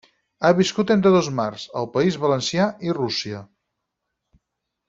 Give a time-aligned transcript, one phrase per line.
[0.43, 3.47] Ha viscut entre dos mars: el País Valencià i Rússia.